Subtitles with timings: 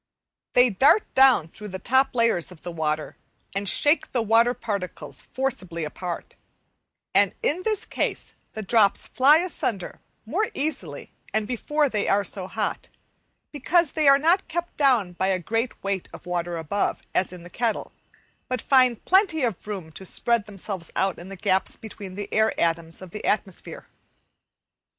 [0.53, 3.17] They dart down through the top layers of the water,
[3.53, 6.35] and shake the water particles forcibly apart;
[7.13, 12.47] and in this case the drops fly asunder more easily and before they are so
[12.47, 12.89] hot,
[13.51, 17.43] because they are not kept down by a great weight of water above, as in
[17.43, 17.91] the kettle,
[18.47, 22.59] but find plenty of room to spread themselves out in the gaps between the air
[22.59, 23.87] atoms of the atmosphere.